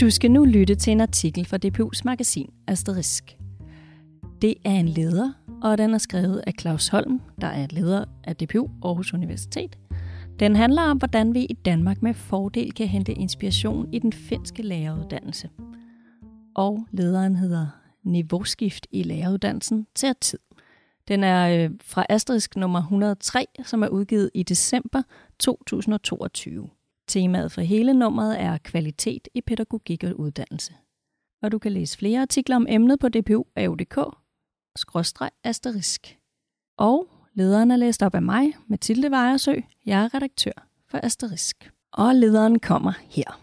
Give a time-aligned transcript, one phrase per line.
[0.00, 3.36] Du skal nu lytte til en artikel fra DPU's magasin Asterisk.
[4.42, 5.32] Det er en leder,
[5.62, 9.78] og den er skrevet af Claus Holm, der er leder af DPU Aarhus Universitet.
[10.40, 14.62] Den handler om, hvordan vi i Danmark med fordel kan hente inspiration i den finske
[14.62, 15.48] læreruddannelse.
[16.54, 17.66] Og lederen hedder
[18.04, 20.38] Niveauskift i læreruddannelsen til tid.
[21.08, 25.02] Den er øh, fra Asterisk nummer 103, som er udgivet i december
[25.38, 26.68] 2022.
[27.08, 30.74] Temaet for hele nummeret er kvalitet i pædagogik og uddannelse.
[31.42, 33.44] Og du kan læse flere artikler om emnet på dpu
[35.44, 36.18] asterisk.
[36.78, 39.54] Og lederen er læst op af mig, Mathilde Vejersø.
[39.86, 41.72] Jeg er redaktør for Asterisk.
[41.92, 43.40] Og lederen kommer her.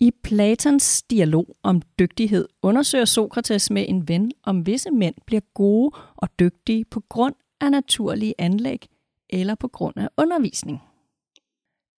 [0.00, 5.90] I Platons dialog om dygtighed undersøger Sokrates med en ven, om visse mænd bliver gode
[6.16, 8.86] og dygtige på grund af naturlige anlæg
[9.30, 10.87] eller på grund af undervisning.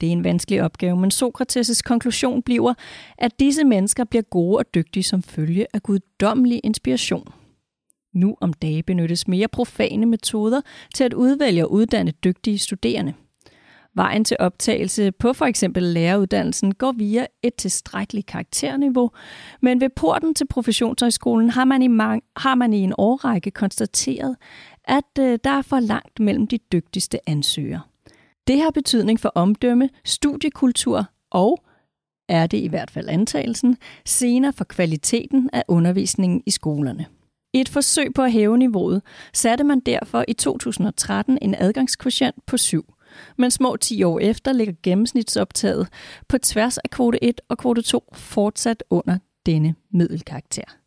[0.01, 2.75] Det er en vanskelig opgave, men Sokrates' konklusion bliver,
[3.19, 7.33] at disse mennesker bliver gode og dygtige som følge af guddommelig inspiration.
[8.15, 10.61] Nu om dage benyttes mere profane metoder
[10.95, 13.15] til at udvælge og uddanne dygtige studerende.
[13.95, 19.11] Vejen til optagelse på for eksempel læreruddannelsen går via et tilstrækkeligt karakterniveau,
[19.63, 24.37] men ved porten til professionshøjskolen har man i, mang- har man i en årrække konstateret,
[24.85, 27.81] at øh, der er for langt mellem de dygtigste ansøgere.
[28.51, 31.65] Det har betydning for omdømme, studiekultur og,
[32.29, 33.77] er det i hvert fald antagelsen,
[34.07, 37.07] senere for kvaliteten af undervisningen i skolerne.
[37.55, 42.57] I et forsøg på at hæve niveauet satte man derfor i 2013 en adgangskvotient på
[42.57, 42.95] 7,
[43.39, 45.89] men små 10 år efter ligger gennemsnitsoptaget
[46.29, 50.80] på tværs af kvote 1 og kvote 2 fortsat under denne middelkarakter.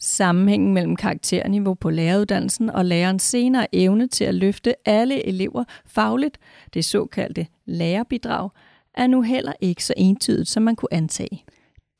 [0.00, 6.38] Sammenhængen mellem karakterniveau på læreruddannelsen og lærerens senere evne til at løfte alle elever fagligt,
[6.74, 8.50] det såkaldte lærerbidrag,
[8.94, 11.44] er nu heller ikke så entydigt, som man kunne antage.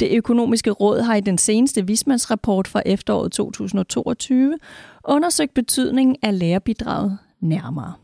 [0.00, 4.58] Det økonomiske råd har i den seneste vismandsrapport fra efteråret 2022
[5.04, 7.94] undersøgt betydningen af lærerbidraget nærmere.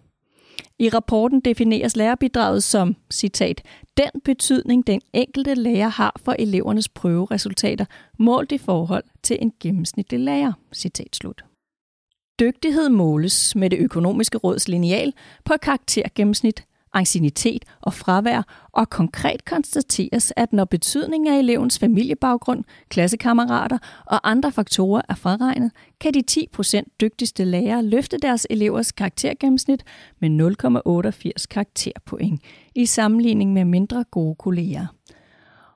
[0.79, 3.63] I rapporten defineres lærerbidraget som, citat,
[3.97, 7.85] den betydning, den enkelte lærer har for elevernes prøveresultater,
[8.19, 11.45] målt i forhold til en gennemsnitlig lærer, citat slut.
[12.41, 15.13] Dygtighed måles med det økonomiske råds lineal
[15.45, 16.65] på karaktergennemsnit
[16.97, 24.53] angstinitet og fravær, og konkret konstateres, at når betydningen af elevens familiebaggrund, klassekammerater og andre
[24.53, 25.71] faktorer er fraregnet,
[26.01, 26.23] kan de
[26.59, 29.85] 10% dygtigste lærere løfte deres elevers karaktergennemsnit
[30.21, 30.31] med
[31.39, 32.43] 0,88 karakterpoint
[32.75, 34.87] i sammenligning med mindre gode kolleger.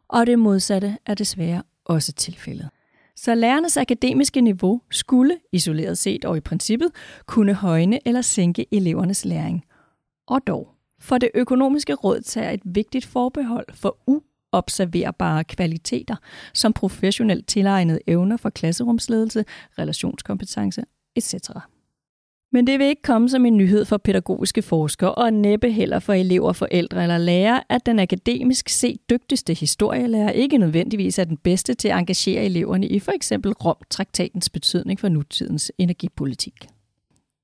[0.08, 2.68] Og det modsatte er desværre også tilfældet.
[3.16, 6.90] Så lærernes akademiske niveau skulle, isoleret set og i princippet,
[7.26, 9.64] kunne højne eller sænke elevernes læring.
[10.26, 10.79] Og dog.
[11.00, 16.16] For det økonomiske råd tager et vigtigt forbehold for uobserverbare kvaliteter,
[16.54, 19.44] som professionelt tilegnede evner for klasserumsledelse,
[19.78, 20.82] relationskompetence
[21.16, 21.34] etc.
[22.52, 26.12] Men det vil ikke komme som en nyhed for pædagogiske forskere, og næppe heller for
[26.12, 31.74] elever, forældre eller lærere, at den akademisk set dygtigste historielærer ikke nødvendigvis er den bedste
[31.74, 36.68] til at engagere eleverne i for eksempel Rom-traktatens betydning for nutidens energipolitik.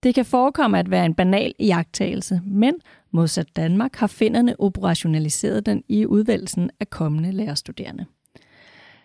[0.03, 2.75] Det kan forekomme at være en banal iagttagelse, men
[3.11, 8.07] modsat Danmark har finderne operationaliseret den i udvælgelsen af kommende lærerstuderende.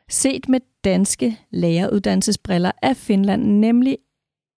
[0.10, 3.98] Set med danske læreruddannelsesbriller er Finland nemlig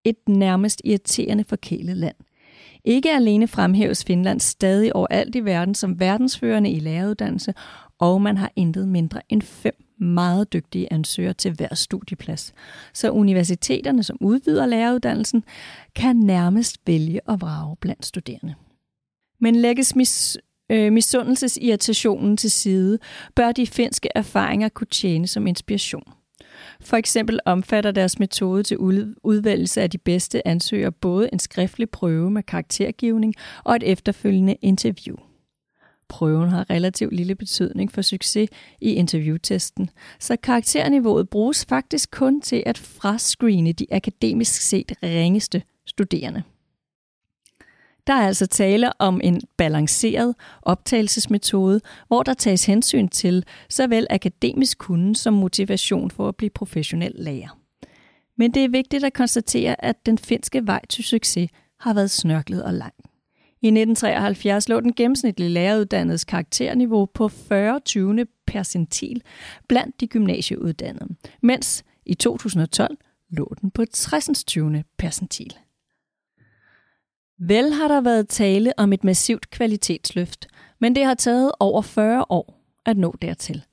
[0.03, 2.15] et nærmest irriterende forkælet land.
[2.85, 7.53] Ikke alene fremhæves Finland stadig overalt i verden som verdensførende i læreruddannelse,
[7.99, 12.53] og man har intet mindre end fem meget dygtige ansøgere til hver studieplads.
[12.93, 15.43] Så universiteterne, som udvider læreruddannelsen,
[15.95, 18.55] kan nærmest vælge og vrage blandt studerende.
[19.43, 20.37] Men lægges mis,
[20.69, 22.99] øh, misundelsesirritationen til side,
[23.35, 26.03] bør de finske erfaringer kunne tjene som inspiration.
[26.81, 28.77] For eksempel omfatter deres metode til
[29.23, 33.33] udvælgelse af de bedste ansøgere både en skriftlig prøve med karaktergivning
[33.63, 35.15] og et efterfølgende interview.
[36.09, 38.49] Prøven har relativt lille betydning for succes
[38.81, 39.89] i interviewtesten,
[40.19, 46.43] så karakterniveauet bruges faktisk kun til at frascreene de akademisk set ringeste studerende.
[48.07, 54.77] Der er altså tale om en balanceret optagelsesmetode, hvor der tages hensyn til såvel akademisk
[54.77, 57.57] kunde som motivation for at blive professionel lærer.
[58.37, 62.63] Men det er vigtigt at konstatere, at den finske vej til succes har været snørklet
[62.63, 62.93] og lang.
[63.61, 67.79] I 1973 lå den gennemsnitlige læreruddannedes karakterniveau på 40.
[67.79, 68.25] 20.
[68.47, 69.21] percentil
[69.67, 72.97] blandt de gymnasieuddannede, mens i 2012
[73.29, 74.43] lå den på 60.
[74.43, 74.83] 20.
[74.97, 75.53] percentil.
[77.47, 80.47] Vel har der været tale om et massivt kvalitetsløft,
[80.79, 83.63] men det har taget over 40 år at nå dertil.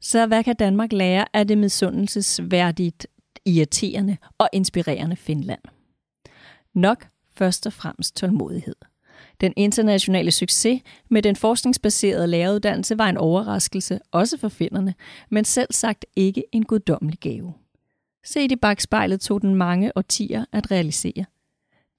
[0.00, 3.06] Så hvad kan Danmark lære af det misundelsesværdigt
[3.46, 5.60] irriterende og inspirerende Finland?
[6.74, 8.76] Nok først og fremmest tålmodighed.
[9.40, 14.94] Den internationale succes med den forskningsbaserede læreruddannelse var en overraskelse, også for finderne,
[15.30, 17.54] men selv sagt ikke en guddommelig gave.
[18.24, 21.24] Set i bagspejlet tog den mange årtier at realisere.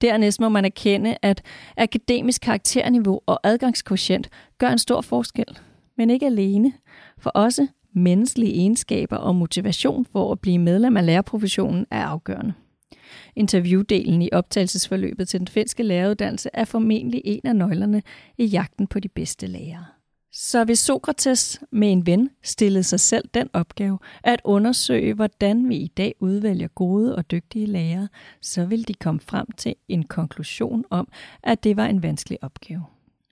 [0.02, 1.42] Dernæst må man erkende, at
[1.76, 4.28] akademisk karakterniveau og adgangskoefficient
[4.58, 5.58] gør en stor forskel,
[5.96, 6.72] men ikke alene,
[7.18, 12.52] for også menneskelige egenskaber og motivation for at blive medlem af lærerprofessionen er afgørende.
[13.36, 18.02] Interviewdelen i optagelsesforløbet til den finske læreruddannelse er formentlig en af nøglerne
[18.38, 19.84] i jagten på de bedste lærere.
[20.34, 25.76] Så hvis Sokrates med en ven stillede sig selv den opgave at undersøge, hvordan vi
[25.76, 28.08] i dag udvælger gode og dygtige lærere,
[28.40, 31.08] så ville de komme frem til en konklusion om,
[31.42, 32.84] at det var en vanskelig opgave.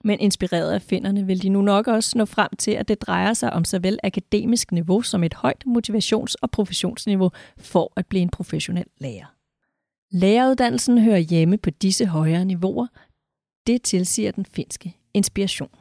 [0.03, 3.33] Men inspireret af finderne vil de nu nok også nå frem til, at det drejer
[3.33, 8.29] sig om såvel akademisk niveau som et højt motivations- og professionsniveau for at blive en
[8.29, 9.35] professionel lærer.
[10.11, 12.87] Læreruddannelsen hører hjemme på disse højere niveauer.
[13.67, 15.80] Det tilsiger den finske inspiration.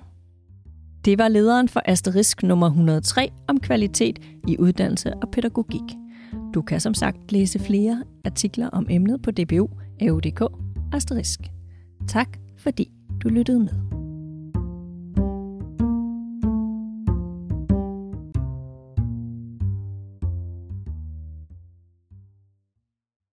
[1.05, 4.19] Det var lederen for Asterisk nummer 103 om kvalitet
[4.49, 5.97] i uddannelse og pædagogik.
[6.55, 9.69] Du kan som sagt læse flere artikler om emnet på DBU
[10.00, 10.43] AUDK
[10.93, 11.41] Asterisk.
[12.08, 12.91] Tak fordi
[13.23, 13.90] du lyttede med.